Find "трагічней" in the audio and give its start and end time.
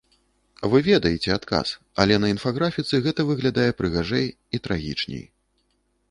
4.69-5.23